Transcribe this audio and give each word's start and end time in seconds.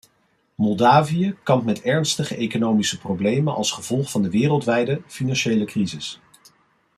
Moldavië 0.55 1.35
kampt 1.43 1.65
met 1.65 1.81
ernstige 1.81 2.35
economische 2.35 2.97
problemen 2.97 3.53
als 3.55 3.71
gevolg 3.71 4.11
van 4.11 4.21
de 4.21 4.29
wereldwijde 4.29 5.01
financiële 5.07 5.65
crisis. 5.65 6.19